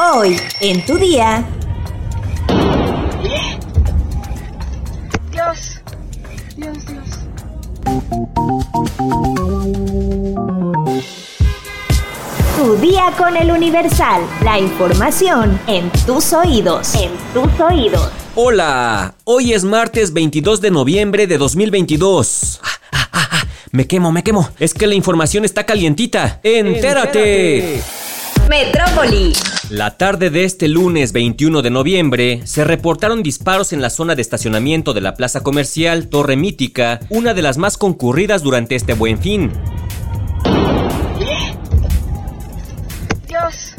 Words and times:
Hoy, 0.00 0.36
en 0.60 0.86
tu 0.86 0.96
día. 0.96 1.44
Dios, 5.32 5.80
Dios, 6.56 6.86
Dios. 6.86 7.04
Tu 12.56 12.76
día 12.76 13.12
con 13.18 13.36
el 13.36 13.50
Universal. 13.50 14.22
La 14.44 14.60
información 14.60 15.58
en 15.66 15.90
tus 16.06 16.32
oídos. 16.32 16.94
En 16.94 17.10
tus 17.34 17.60
oídos. 17.60 18.08
Hola, 18.36 19.14
hoy 19.24 19.52
es 19.52 19.64
martes 19.64 20.12
22 20.12 20.60
de 20.60 20.70
noviembre 20.70 21.26
de 21.26 21.38
2022. 21.38 22.60
Ah, 22.62 22.68
ah, 22.92 23.08
ah, 23.32 23.44
me 23.72 23.88
quemo, 23.88 24.12
me 24.12 24.22
quemo. 24.22 24.48
Es 24.60 24.74
que 24.74 24.86
la 24.86 24.94
información 24.94 25.44
está 25.44 25.66
calientita. 25.66 26.38
Entérate. 26.44 27.82
Metrópoli. 28.48 29.34
La 29.68 29.98
tarde 29.98 30.30
de 30.30 30.44
este 30.44 30.68
lunes 30.68 31.12
21 31.12 31.60
de 31.60 31.68
noviembre 31.68 32.40
se 32.46 32.64
reportaron 32.64 33.22
disparos 33.22 33.74
en 33.74 33.82
la 33.82 33.90
zona 33.90 34.14
de 34.14 34.22
estacionamiento 34.22 34.94
de 34.94 35.02
la 35.02 35.14
plaza 35.14 35.42
comercial 35.42 36.08
Torre 36.08 36.36
Mítica, 36.36 37.00
una 37.10 37.34
de 37.34 37.42
las 37.42 37.58
más 37.58 37.76
concurridas 37.76 38.42
durante 38.42 38.74
este 38.74 38.94
buen 38.94 39.18
fin. 39.18 39.52
Dios, 43.26 43.74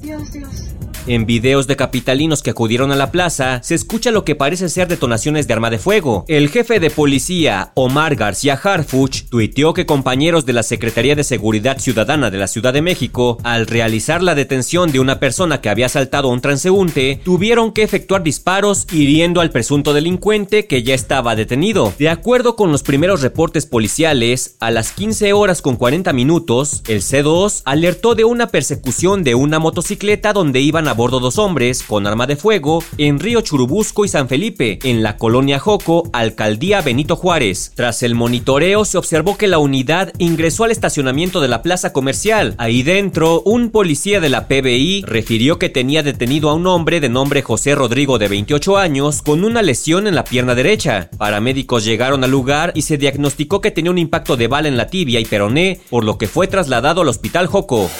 Dios, 0.00 0.32
Dios. 0.32 0.71
En 1.08 1.26
videos 1.26 1.66
de 1.66 1.74
capitalinos 1.74 2.42
que 2.42 2.50
acudieron 2.50 2.92
a 2.92 2.96
la 2.96 3.10
plaza, 3.10 3.60
se 3.64 3.74
escucha 3.74 4.12
lo 4.12 4.24
que 4.24 4.36
parece 4.36 4.68
ser 4.68 4.86
detonaciones 4.86 5.48
de 5.48 5.54
arma 5.54 5.68
de 5.68 5.78
fuego. 5.78 6.24
El 6.28 6.48
jefe 6.48 6.78
de 6.78 6.90
policía, 6.90 7.72
Omar 7.74 8.14
García 8.14 8.54
Harfuch, 8.62 9.28
tuiteó 9.28 9.74
que 9.74 9.84
compañeros 9.84 10.46
de 10.46 10.52
la 10.52 10.62
Secretaría 10.62 11.16
de 11.16 11.24
Seguridad 11.24 11.78
Ciudadana 11.78 12.30
de 12.30 12.38
la 12.38 12.46
Ciudad 12.46 12.72
de 12.72 12.82
México, 12.82 13.38
al 13.42 13.66
realizar 13.66 14.22
la 14.22 14.36
detención 14.36 14.92
de 14.92 15.00
una 15.00 15.18
persona 15.18 15.60
que 15.60 15.70
había 15.70 15.86
asaltado 15.86 16.28
a 16.28 16.32
un 16.32 16.40
transeúnte, 16.40 17.20
tuvieron 17.24 17.72
que 17.72 17.82
efectuar 17.82 18.22
disparos 18.22 18.86
hiriendo 18.92 19.40
al 19.40 19.50
presunto 19.50 19.94
delincuente 19.94 20.68
que 20.68 20.84
ya 20.84 20.94
estaba 20.94 21.34
detenido. 21.34 21.92
De 21.98 22.10
acuerdo 22.10 22.54
con 22.54 22.70
los 22.70 22.84
primeros 22.84 23.22
reportes 23.22 23.66
policiales, 23.66 24.56
a 24.60 24.70
las 24.70 24.92
15 24.92 25.32
horas 25.32 25.62
con 25.62 25.74
40 25.74 26.12
minutos, 26.12 26.84
el 26.86 27.00
C2 27.00 27.62
alertó 27.64 28.14
de 28.14 28.22
una 28.22 28.46
persecución 28.46 29.24
de 29.24 29.34
una 29.34 29.58
motocicleta 29.58 30.32
donde 30.32 30.60
iban 30.60 30.86
a 30.86 30.91
bordo 30.94 31.20
dos 31.20 31.38
hombres 31.38 31.82
con 31.82 32.06
arma 32.06 32.26
de 32.26 32.36
fuego 32.36 32.82
en 32.98 33.18
Río 33.18 33.40
Churubusco 33.40 34.04
y 34.04 34.08
San 34.08 34.28
Felipe, 34.28 34.78
en 34.84 35.02
la 35.02 35.16
colonia 35.16 35.58
Joco, 35.58 36.08
alcaldía 36.12 36.80
Benito 36.82 37.16
Juárez. 37.16 37.72
Tras 37.74 38.02
el 38.02 38.14
monitoreo 38.14 38.84
se 38.84 38.98
observó 38.98 39.36
que 39.36 39.48
la 39.48 39.58
unidad 39.58 40.12
ingresó 40.18 40.64
al 40.64 40.70
estacionamiento 40.70 41.40
de 41.40 41.48
la 41.48 41.62
plaza 41.62 41.92
comercial. 41.92 42.54
Ahí 42.58 42.82
dentro, 42.82 43.42
un 43.42 43.70
policía 43.70 44.20
de 44.20 44.28
la 44.28 44.48
PBI 44.48 45.04
refirió 45.06 45.58
que 45.58 45.68
tenía 45.68 46.02
detenido 46.02 46.50
a 46.50 46.54
un 46.54 46.66
hombre 46.66 47.00
de 47.00 47.08
nombre 47.08 47.42
José 47.42 47.74
Rodrigo 47.74 48.18
de 48.18 48.28
28 48.28 48.78
años 48.78 49.22
con 49.22 49.44
una 49.44 49.62
lesión 49.62 50.06
en 50.06 50.14
la 50.14 50.24
pierna 50.24 50.54
derecha. 50.54 51.10
Paramédicos 51.18 51.84
llegaron 51.84 52.24
al 52.24 52.30
lugar 52.30 52.72
y 52.74 52.82
se 52.82 52.98
diagnosticó 52.98 53.60
que 53.60 53.70
tenía 53.70 53.90
un 53.90 53.98
impacto 53.98 54.36
de 54.36 54.48
bala 54.48 54.68
en 54.68 54.76
la 54.76 54.86
tibia 54.86 55.20
y 55.20 55.24
peroné, 55.24 55.80
por 55.90 56.04
lo 56.04 56.18
que 56.18 56.28
fue 56.28 56.48
trasladado 56.48 57.02
al 57.02 57.08
hospital 57.08 57.46
Joco. 57.46 57.90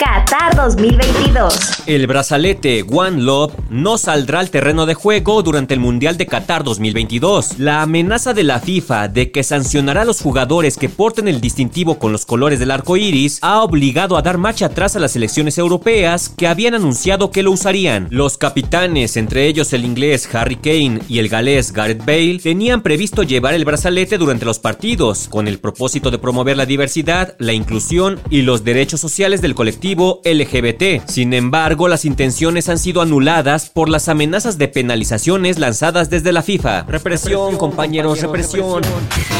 Qatar 0.00 0.56
2022. 0.56 1.82
El 1.86 2.06
brazalete 2.06 2.86
One 2.90 3.20
Love 3.20 3.52
no 3.68 3.98
saldrá 3.98 4.40
al 4.40 4.48
terreno 4.48 4.86
de 4.86 4.94
juego 4.94 5.42
durante 5.42 5.74
el 5.74 5.80
Mundial 5.80 6.16
de 6.16 6.24
Qatar 6.24 6.64
2022. 6.64 7.58
La 7.58 7.82
amenaza 7.82 8.32
de 8.32 8.42
la 8.42 8.60
FIFA 8.60 9.08
de 9.08 9.30
que 9.30 9.42
sancionará 9.42 10.02
a 10.02 10.04
los 10.06 10.22
jugadores 10.22 10.78
que 10.78 10.88
porten 10.88 11.28
el 11.28 11.42
distintivo 11.42 11.98
con 11.98 12.12
los 12.12 12.24
colores 12.24 12.58
del 12.58 12.70
arco 12.70 12.96
iris 12.96 13.40
ha 13.42 13.62
obligado 13.62 14.16
a 14.16 14.22
dar 14.22 14.38
marcha 14.38 14.66
atrás 14.66 14.96
a 14.96 15.00
las 15.00 15.12
selecciones 15.12 15.58
europeas 15.58 16.30
que 16.30 16.48
habían 16.48 16.72
anunciado 16.72 17.30
que 17.30 17.42
lo 17.42 17.50
usarían. 17.50 18.08
Los 18.10 18.38
capitanes, 18.38 19.18
entre 19.18 19.48
ellos 19.48 19.70
el 19.74 19.84
inglés 19.84 20.26
Harry 20.34 20.56
Kane 20.56 21.00
y 21.10 21.18
el 21.18 21.28
galés 21.28 21.74
Gareth 21.74 22.06
Bale, 22.06 22.40
tenían 22.42 22.80
previsto 22.80 23.22
llevar 23.22 23.52
el 23.52 23.66
brazalete 23.66 24.16
durante 24.16 24.46
los 24.46 24.60
partidos, 24.60 25.28
con 25.28 25.46
el 25.46 25.58
propósito 25.58 26.10
de 26.10 26.18
promover 26.18 26.56
la 26.56 26.64
diversidad, 26.64 27.34
la 27.38 27.52
inclusión 27.52 28.18
y 28.30 28.40
los 28.40 28.64
derechos 28.64 28.98
sociales 28.98 29.42
del 29.42 29.54
colectivo 29.54 29.89
LGBT. 29.96 31.08
Sin 31.08 31.32
embargo, 31.32 31.88
las 31.88 32.04
intenciones 32.04 32.68
han 32.68 32.78
sido 32.78 33.02
anuladas 33.02 33.70
por 33.70 33.88
las 33.88 34.08
amenazas 34.08 34.58
de 34.58 34.68
penalizaciones 34.68 35.58
lanzadas 35.58 36.10
desde 36.10 36.32
la 36.32 36.42
FIFA. 36.42 36.82
Represión, 36.82 37.56
compañeros, 37.56 38.20
represión. 38.20 38.82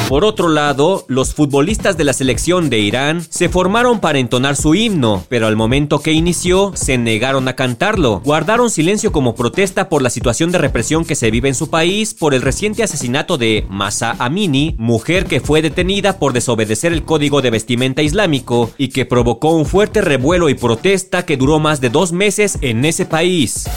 Por 0.09 0.25
otro 0.25 0.49
lado, 0.49 1.05
los 1.07 1.35
futbolistas 1.35 1.97
de 1.97 2.03
la 2.03 2.13
selección 2.13 2.69
de 2.69 2.81
Irán 2.81 3.23
se 3.29 3.49
formaron 3.49 4.01
para 4.01 4.19
entonar 4.19 4.57
su 4.57 4.75
himno, 4.75 5.25
pero 5.29 5.47
al 5.47 5.55
momento 5.55 6.01
que 6.01 6.11
inició 6.11 6.73
se 6.75 6.99
negaron 6.99 7.47
a 7.47 7.55
cantarlo. 7.55 8.21
Guardaron 8.25 8.71
silencio 8.71 9.13
como 9.13 9.37
protesta 9.37 9.89
por 9.89 10.03
la 10.03 10.11
situación 10.11 10.51
de 10.51 10.59
represión 10.59 11.05
que 11.05 11.15
se 11.15 11.31
vive 11.31 11.49
en 11.49 11.55
su 11.55 11.71
país 11.71 12.13
por 12.13 12.35
el 12.35 12.43
reciente 12.43 12.83
asesinato 12.83 13.39
de 13.39 13.67
Masa 13.69 14.17
Amini, 14.19 14.75
mujer 14.79 15.27
que 15.27 15.41
fue 15.41 15.63
detenida 15.63 16.19
por 16.19 16.33
desobedecer 16.33 16.93
el 16.93 17.05
código 17.05 17.41
de 17.41 17.51
vestimenta 17.51 18.03
islámico 18.03 18.71
y 18.79 18.89
que 18.89 19.07
provocó 19.07 19.55
un 19.55 19.65
fuerte 19.65 20.01
revuelo 20.01 20.40
y 20.49 20.55
protesta 20.55 21.25
que 21.27 21.37
duró 21.37 21.59
más 21.59 21.81
de 21.81 21.91
dos 21.91 22.13
meses 22.13 22.59
en 22.63 22.85
ese 22.85 23.05
país. 23.05 23.69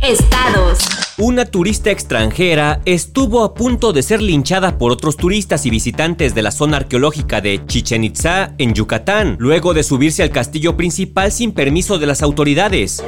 Estados. 0.00 0.78
Una 1.18 1.44
turista 1.44 1.90
extranjera 1.90 2.80
estuvo 2.86 3.44
a 3.44 3.52
punto 3.52 3.92
de 3.92 4.02
ser 4.02 4.22
linchada 4.22 4.78
por 4.78 4.90
otros 4.90 5.16
turistas 5.16 5.66
y 5.66 5.70
visitantes 5.70 6.34
de 6.34 6.42
la 6.42 6.50
zona 6.50 6.78
arqueológica 6.78 7.42
de 7.42 7.64
Chichen 7.66 8.04
Itza, 8.04 8.54
en 8.56 8.72
Yucatán, 8.72 9.36
luego 9.38 9.74
de 9.74 9.82
subirse 9.82 10.22
al 10.22 10.30
castillo 10.30 10.76
principal 10.76 11.32
sin 11.32 11.52
permiso 11.52 11.98
de 11.98 12.06
las 12.06 12.22
autoridades. 12.22 13.04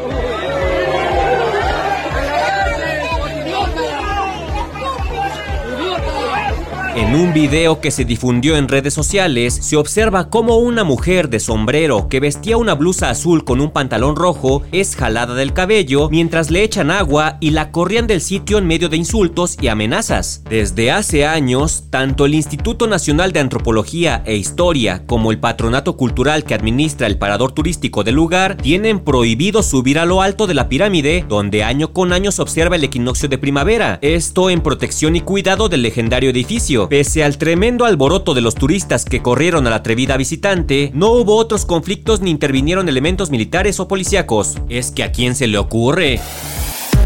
En 6.95 7.15
un 7.15 7.33
video 7.33 7.81
que 7.81 7.91
se 7.91 8.05
difundió 8.05 8.55
en 8.55 8.69
redes 8.69 8.93
sociales, 8.93 9.55
se 9.55 9.77
observa 9.77 10.29
cómo 10.29 10.59
una 10.59 10.85
mujer 10.85 11.31
de 11.31 11.41
sombrero 11.41 12.07
que 12.07 12.21
vestía 12.21 12.59
una 12.59 12.75
blusa 12.75 13.09
azul 13.09 13.45
con 13.45 13.63
un 13.63 13.71
pantalón 13.71 14.15
rojo 14.15 14.63
es 14.73 14.95
jalada 14.95 15.35
del 15.35 15.55
cabello 15.55 16.11
mientras 16.11 16.51
le 16.51 16.63
echan 16.63 16.91
agua 16.91 17.39
y 17.41 17.53
la 17.53 17.71
corrían 17.71 18.07
del 18.07 18.21
sitio 18.21 18.59
en 18.59 18.67
medio 18.67 18.91
de 18.91 18.99
insultos 18.99 19.57
y 19.59 19.69
amenazas. 19.69 20.43
Desde 20.51 20.91
hace 20.91 21.25
años, 21.25 21.85
tanto 21.89 22.27
el 22.27 22.35
Instituto 22.35 22.87
Nacional 22.87 23.33
de 23.33 23.41
Antropología 23.41 24.23
e 24.27 24.37
Historia 24.37 25.07
como 25.07 25.31
el 25.33 25.41
Patronato 25.41 25.97
Cultural 25.97 26.45
que 26.45 26.53
administra 26.53 27.07
el 27.07 27.17
parador 27.17 27.53
turístico 27.53 28.05
del 28.05 28.17
lugar 28.17 28.59
tienen 28.59 29.01
prohibido 29.01 29.63
subir 29.63 29.99
a 29.99 30.05
lo 30.05 30.21
alto 30.21 30.47
de 30.47 30.53
la 30.53 30.69
pirámide, 30.69 31.25
donde 31.27 31.65
año 31.65 31.95
con 31.95 32.13
año 32.13 32.31
se 32.33 32.43
observa 32.43 32.77
el 32.77 32.85
equinoccio 32.85 33.31
de 33.31 33.39
primavera. 33.39 33.99
Esto 34.03 34.51
en 34.51 34.61
protección 34.61 35.17
y 35.17 35.23
cuidado 35.23 35.71
del 35.71 35.81
legendario 35.81 36.29
edificio. 36.29 36.81
Pese 36.88 37.25
al 37.25 37.38
tremendo 37.38 37.84
alboroto 37.84 38.34
de 38.34 38.41
los 38.41 38.54
turistas 38.54 39.04
que 39.04 39.22
corrieron 39.22 39.66
a 39.66 39.70
la 39.70 39.76
atrevida 39.76 40.16
visitante, 40.16 40.91
no 40.94 41.12
hubo 41.12 41.37
otros 41.37 41.65
conflictos 41.65 42.20
ni 42.20 42.31
intervinieron 42.31 42.88
elementos 42.88 43.31
militares 43.31 43.81
o 43.81 43.88
policíacos. 43.88 44.56
Es 44.69 44.91
que 44.91 45.03
a 45.03 45.12
quién 45.12 45.34
se 45.34 45.47
le 45.47 45.59
ocurre. 45.59 46.20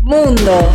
Mundo. 0.02 0.70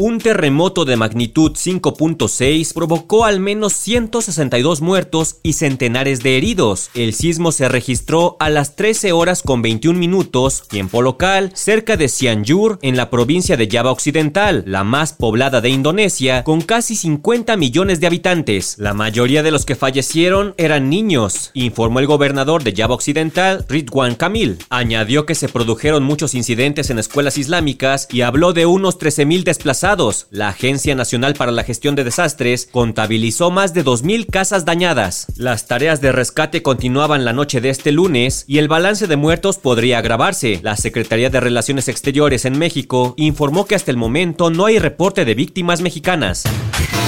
Un 0.00 0.20
terremoto 0.20 0.84
de 0.84 0.96
magnitud 0.96 1.54
5.6 1.54 2.72
provocó 2.72 3.24
al 3.24 3.40
menos 3.40 3.72
162 3.72 4.80
muertos 4.80 5.38
y 5.42 5.54
centenares 5.54 6.22
de 6.22 6.36
heridos. 6.36 6.90
El 6.94 7.12
sismo 7.12 7.50
se 7.50 7.68
registró 7.68 8.36
a 8.38 8.48
las 8.48 8.76
13 8.76 9.10
horas 9.10 9.42
con 9.42 9.60
21 9.60 9.98
minutos, 9.98 10.68
tiempo 10.68 11.02
local, 11.02 11.50
cerca 11.54 11.96
de 11.96 12.08
Cianjur, 12.08 12.78
en 12.82 12.96
la 12.96 13.10
provincia 13.10 13.56
de 13.56 13.68
Java 13.68 13.90
Occidental, 13.90 14.62
la 14.68 14.84
más 14.84 15.14
poblada 15.14 15.60
de 15.60 15.70
Indonesia, 15.70 16.44
con 16.44 16.60
casi 16.60 16.94
50 16.94 17.56
millones 17.56 17.98
de 17.98 18.06
habitantes. 18.06 18.76
La 18.78 18.94
mayoría 18.94 19.42
de 19.42 19.50
los 19.50 19.66
que 19.66 19.74
fallecieron 19.74 20.54
eran 20.58 20.90
niños, 20.90 21.50
informó 21.54 21.98
el 21.98 22.06
gobernador 22.06 22.62
de 22.62 22.72
Java 22.72 22.94
Occidental, 22.94 23.66
Ridwan 23.68 24.14
Kamil. 24.14 24.58
Añadió 24.70 25.26
que 25.26 25.34
se 25.34 25.48
produjeron 25.48 26.04
muchos 26.04 26.36
incidentes 26.36 26.88
en 26.90 27.00
escuelas 27.00 27.36
islámicas 27.36 28.06
y 28.12 28.20
habló 28.20 28.52
de 28.52 28.64
unos 28.64 28.96
13.000 28.96 29.42
desplazados 29.42 29.87
la 30.30 30.50
Agencia 30.50 30.94
Nacional 30.94 31.32
para 31.32 31.50
la 31.50 31.64
Gestión 31.64 31.94
de 31.94 32.04
Desastres 32.04 32.68
contabilizó 32.70 33.50
más 33.50 33.72
de 33.72 33.82
2.000 33.82 34.26
casas 34.26 34.66
dañadas. 34.66 35.28
Las 35.38 35.66
tareas 35.66 36.02
de 36.02 36.12
rescate 36.12 36.62
continuaban 36.62 37.24
la 37.24 37.32
noche 37.32 37.62
de 37.62 37.70
este 37.70 37.90
lunes 37.90 38.44
y 38.46 38.58
el 38.58 38.68
balance 38.68 39.06
de 39.06 39.16
muertos 39.16 39.56
podría 39.56 39.96
agravarse. 39.96 40.60
La 40.62 40.76
Secretaría 40.76 41.30
de 41.30 41.40
Relaciones 41.40 41.88
Exteriores 41.88 42.44
en 42.44 42.58
México 42.58 43.14
informó 43.16 43.64
que 43.64 43.76
hasta 43.76 43.90
el 43.90 43.96
momento 43.96 44.50
no 44.50 44.66
hay 44.66 44.78
reporte 44.78 45.24
de 45.24 45.34
víctimas 45.34 45.80
mexicanas. 45.80 46.44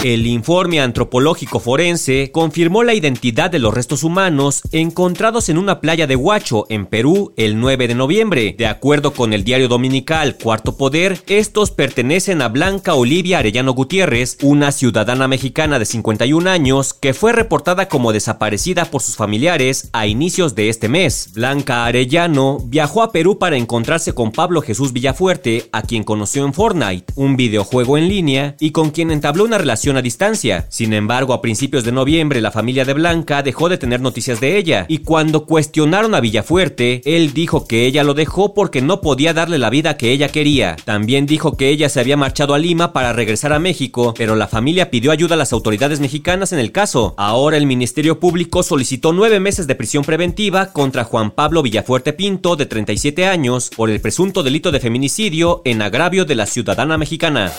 El 0.03 0.27
informe 0.27 0.81
antropológico 0.81 1.61
forense 1.61 2.31
confirmó 2.33 2.83
la 2.83 2.95
identidad 2.95 3.51
de 3.51 3.59
los 3.59 3.75
restos 3.75 4.03
humanos 4.03 4.63
encontrados 4.73 5.51
en 5.51 5.59
una 5.59 5.83
playa 5.83 6.07
de 6.07 6.17
Huacho, 6.17 6.65
en 6.71 6.87
Perú, 6.87 7.35
el 7.37 7.61
9 7.61 7.89
de 7.89 7.95
noviembre. 7.95 8.55
De 8.57 8.67
acuerdo 8.67 9.13
con 9.13 9.35
el 9.35 9.45
diario 9.45 9.69
dominical 9.69 10.39
Cuarto 10.43 10.79
Poder, 10.79 11.21
estos 11.27 11.71
pertenecen 11.71 12.41
a 12.41 12.49
Blanca 12.49 12.70
Blanca 12.71 12.95
Olivia 12.95 13.41
Arellano 13.41 13.73
Gutiérrez, 13.73 14.39
una 14.43 14.71
ciudadana 14.71 15.27
mexicana 15.27 15.81
de 15.81 15.85
51 15.85 16.49
años 16.49 16.95
que 16.95 17.15
fue 17.15 17.33
reportada 17.33 17.89
como 17.89 18.13
desaparecida 18.13 18.85
por 18.85 19.03
sus 19.03 19.17
familiares 19.17 19.91
a 19.93 20.07
inicios 20.07 20.55
de 20.55 20.69
este 20.69 20.89
mes. 20.89 21.31
Blanca 21.35 21.85
Arellano 21.85 22.59
viajó 22.65 23.03
a 23.03 23.11
Perú 23.11 23.41
para 23.41 23.57
encontrarse 23.57 24.13
con 24.13 24.31
Pablo 24.31 24.63
Jesús 24.63 24.93
Villafuerte, 24.93 25.69
a 25.73 25.83
quien 25.83 26.05
conoció 26.05 26.47
en 26.47 26.55
Fortnite, 26.55 27.13
un 27.17 27.37
videojuego 27.37 27.99
en 27.99 28.09
línea, 28.09 28.55
y 28.61 28.71
con 28.71 28.91
quien 28.91 29.11
entabló 29.11 29.47
una 29.47 29.59
relación 29.59 29.97
a 29.97 30.03
distancia. 30.03 30.67
Sin 30.69 30.93
embargo, 30.93 31.35
a 31.35 31.43
principios 31.43 31.83
de 31.83 31.91
noviembre 31.91 32.41
la 32.41 32.53
familia 32.53 32.85
de 32.85 32.95
Blanca 32.95 33.43
dejó 33.43 33.69
de 33.69 33.79
tener 33.79 34.01
noticias 34.01 34.39
de 34.39 34.59
ella, 34.59 34.87
y 34.87 34.99
cuando 34.99 35.45
cuestionaron 35.45 36.15
a 36.15 36.21
Villafuerte, 36.21 37.01
él 37.05 37.33
dijo 37.33 37.67
que 37.67 37.87
ella 37.87 38.05
lo 38.05 38.15
dejó 38.15 38.55
porque 38.55 38.81
no 38.81 39.01
podía 39.01 39.35
darle 39.35 39.59
la 39.59 39.71
vida 39.71 39.97
que 39.97 40.13
ella 40.13 40.29
quería. 40.29 40.77
También 40.85 41.27
dijo 41.27 41.57
que 41.57 41.71
ella 41.71 41.89
se 41.89 41.99
había 41.99 42.17
marchado 42.17 42.55
a 42.55 42.60
Lima 42.61 42.93
para 42.93 43.13
regresar 43.13 43.53
a 43.53 43.59
México, 43.59 44.15
pero 44.17 44.37
la 44.37 44.47
familia 44.47 44.91
pidió 44.91 45.11
ayuda 45.11 45.35
a 45.35 45.39
las 45.39 45.53
autoridades 45.53 45.99
mexicanas 45.99 46.53
en 46.53 46.59
el 46.59 46.71
caso. 46.71 47.15
Ahora 47.17 47.57
el 47.57 47.67
Ministerio 47.67 48.21
Público 48.21 48.63
solicitó 48.63 49.13
nueve 49.13 49.41
meses 49.41 49.67
de 49.67 49.75
prisión 49.75 50.05
preventiva 50.05 50.73
contra 50.73 51.05
Juan 51.05 51.33
Pablo 51.33 51.63
Villafuerte 51.63 52.13
Pinto, 52.13 52.57
de 52.57 52.67
37 52.67 53.27
años, 53.27 53.71
por 53.75 53.91
el 53.91 54.01
presunto 54.01 54.43
delito 54.43 54.71
de 54.71 54.81
feminicidio 54.81 55.63
en 55.65 55.83
agravio 55.83 56.25
de 56.25 56.35
la 56.37 56.47
ciudadana 56.47 56.97
mexicana. 56.97 57.51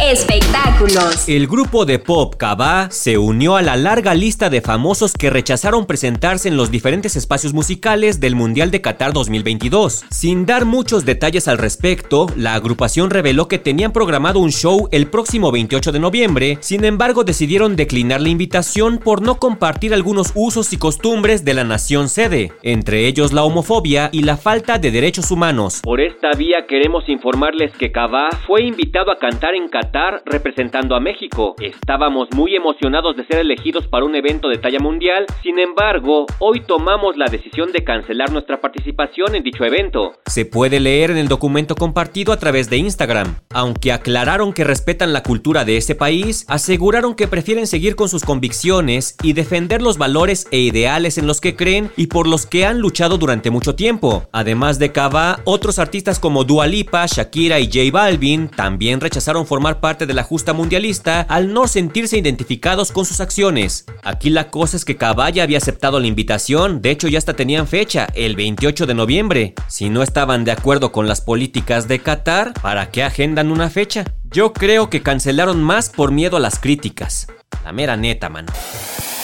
Espectáculos. 0.00 1.28
El 1.28 1.48
grupo 1.48 1.84
de 1.84 1.98
pop 1.98 2.36
Kaba 2.36 2.88
se 2.88 3.18
unió 3.18 3.56
a 3.56 3.62
la 3.62 3.74
larga 3.74 4.14
lista 4.14 4.48
de 4.48 4.60
famosos 4.60 5.12
que 5.12 5.28
rechazaron 5.28 5.86
presentarse 5.86 6.48
en 6.48 6.56
los 6.56 6.70
diferentes 6.70 7.16
espacios 7.16 7.52
musicales 7.52 8.20
del 8.20 8.36
Mundial 8.36 8.70
de 8.70 8.80
Qatar 8.80 9.12
2022. 9.12 10.04
Sin 10.08 10.46
dar 10.46 10.66
muchos 10.66 11.04
detalles 11.04 11.48
al 11.48 11.58
respecto, 11.58 12.28
la 12.36 12.54
agrupación 12.54 13.10
reveló 13.10 13.48
que 13.48 13.58
tenían 13.58 13.92
programado 13.92 14.38
un 14.38 14.52
show 14.52 14.88
el 14.92 15.08
próximo 15.08 15.50
28 15.50 15.90
de 15.90 15.98
noviembre, 15.98 16.58
sin 16.60 16.84
embargo 16.84 17.24
decidieron 17.24 17.74
declinar 17.74 18.20
la 18.20 18.28
invitación 18.28 18.98
por 18.98 19.20
no 19.20 19.40
compartir 19.40 19.92
algunos 19.92 20.30
usos 20.36 20.72
y 20.72 20.76
costumbres 20.76 21.44
de 21.44 21.54
la 21.54 21.64
nación 21.64 22.08
sede, 22.08 22.52
entre 22.62 23.08
ellos 23.08 23.32
la 23.32 23.42
homofobia 23.42 24.10
y 24.12 24.22
la 24.22 24.36
falta 24.36 24.78
de 24.78 24.92
derechos 24.92 25.32
humanos. 25.32 25.80
Por 25.82 26.00
esta 26.00 26.30
vía 26.38 26.66
queremos 26.68 27.02
informarles 27.08 27.72
que 27.76 27.90
Kaba 27.90 28.28
fue 28.46 28.62
invitado 28.62 29.10
a 29.10 29.18
cantar 29.18 29.56
en 29.56 29.68
Qatar 29.68 29.87
representando 30.24 30.94
a 30.94 31.00
México. 31.00 31.54
Estábamos 31.60 32.28
muy 32.34 32.54
emocionados 32.54 33.16
de 33.16 33.24
ser 33.26 33.38
elegidos 33.38 33.86
para 33.86 34.04
un 34.04 34.14
evento 34.14 34.48
de 34.48 34.58
talla 34.58 34.78
mundial, 34.78 35.26
sin 35.42 35.58
embargo, 35.58 36.26
hoy 36.38 36.60
tomamos 36.60 37.16
la 37.16 37.26
decisión 37.26 37.72
de 37.72 37.84
cancelar 37.84 38.30
nuestra 38.30 38.60
participación 38.60 39.34
en 39.34 39.42
dicho 39.42 39.64
evento. 39.64 40.12
Se 40.26 40.44
puede 40.44 40.80
leer 40.80 41.10
en 41.10 41.16
el 41.16 41.28
documento 41.28 41.74
compartido 41.74 42.32
a 42.32 42.38
través 42.38 42.70
de 42.70 42.76
Instagram. 42.76 43.36
Aunque 43.52 43.92
aclararon 43.92 44.52
que 44.52 44.64
respetan 44.64 45.12
la 45.12 45.22
cultura 45.22 45.64
de 45.64 45.76
ese 45.76 45.94
país, 45.94 46.44
aseguraron 46.48 47.14
que 47.14 47.28
prefieren 47.28 47.66
seguir 47.66 47.96
con 47.96 48.08
sus 48.08 48.24
convicciones 48.24 49.16
y 49.22 49.32
defender 49.32 49.82
los 49.82 49.98
valores 49.98 50.46
e 50.50 50.58
ideales 50.58 51.18
en 51.18 51.26
los 51.26 51.40
que 51.40 51.56
creen 51.56 51.90
y 51.96 52.06
por 52.08 52.26
los 52.26 52.46
que 52.46 52.66
han 52.66 52.80
luchado 52.80 53.18
durante 53.18 53.50
mucho 53.50 53.74
tiempo. 53.74 54.28
Además 54.32 54.78
de 54.78 54.92
Kava, 54.92 55.40
otros 55.44 55.78
artistas 55.78 56.18
como 56.18 56.44
Dua 56.44 56.66
Lipa, 56.66 57.06
Shakira 57.06 57.58
y 57.60 57.66
J 57.66 57.90
Balvin 57.92 58.48
también 58.48 59.00
rechazaron 59.00 59.46
formar 59.46 59.77
parte 59.80 60.06
de 60.06 60.14
la 60.14 60.22
justa 60.22 60.52
mundialista 60.52 61.20
al 61.22 61.52
no 61.52 61.66
sentirse 61.66 62.18
identificados 62.18 62.92
con 62.92 63.04
sus 63.04 63.20
acciones. 63.20 63.86
Aquí 64.02 64.30
la 64.30 64.50
cosa 64.50 64.76
es 64.76 64.84
que 64.84 64.96
Caballa 64.96 65.42
había 65.42 65.58
aceptado 65.58 66.00
la 66.00 66.06
invitación, 66.06 66.82
de 66.82 66.90
hecho 66.90 67.08
ya 67.08 67.18
hasta 67.18 67.34
tenían 67.34 67.66
fecha, 67.66 68.06
el 68.14 68.36
28 68.36 68.86
de 68.86 68.94
noviembre. 68.94 69.54
Si 69.68 69.90
no 69.90 70.02
estaban 70.02 70.44
de 70.44 70.52
acuerdo 70.52 70.92
con 70.92 71.08
las 71.08 71.20
políticas 71.20 71.88
de 71.88 72.00
Qatar, 72.00 72.54
¿para 72.60 72.90
qué 72.90 73.02
agendan 73.02 73.50
una 73.50 73.70
fecha? 73.70 74.04
Yo 74.30 74.52
creo 74.52 74.90
que 74.90 75.02
cancelaron 75.02 75.62
más 75.62 75.90
por 75.90 76.12
miedo 76.12 76.36
a 76.36 76.40
las 76.40 76.58
críticas. 76.58 77.28
La 77.64 77.72
mera 77.72 77.96
neta, 77.96 78.28
mano. 78.28 78.52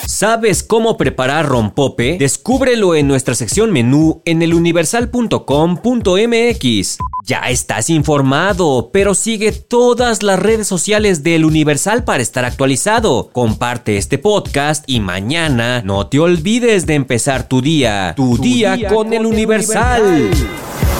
¿Sabes 0.06 0.62
cómo 0.62 0.96
preparar 0.96 1.46
rompope? 1.46 2.16
Descúbrelo 2.18 2.94
en 2.94 3.08
nuestra 3.08 3.34
sección 3.34 3.72
menú 3.72 4.22
en 4.24 4.40
eluniversal.com.mx. 4.42 6.98
Ya 7.24 7.38
estás 7.48 7.88
informado, 7.88 8.90
pero 8.92 9.14
sigue 9.14 9.52
todas 9.52 10.22
las 10.22 10.38
redes 10.38 10.66
sociales 10.66 11.22
del 11.22 11.46
Universal 11.46 12.04
para 12.04 12.22
estar 12.22 12.44
actualizado. 12.44 13.30
Comparte 13.32 13.96
este 13.96 14.18
podcast 14.18 14.84
y 14.86 15.00
mañana 15.00 15.80
no 15.82 16.06
te 16.06 16.20
olvides 16.20 16.84
de 16.86 16.94
empezar 16.94 17.48
tu 17.48 17.62
día. 17.62 18.12
Tu, 18.14 18.36
día, 18.38 18.76
con, 18.88 19.14
el 19.14 19.24
Universal. 19.24 20.30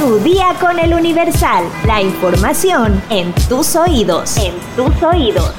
Tu 0.00 0.18
día 0.20 0.56
con 0.60 0.78
el 0.78 0.94
Universal. 0.94 1.64
La 1.86 2.00
información 2.00 3.02
en 3.10 3.34
tus 3.48 3.76
oídos. 3.76 4.38
En 4.38 4.54
tus 4.76 5.02
oídos. 5.02 5.52